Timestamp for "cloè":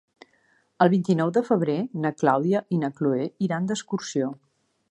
3.01-3.29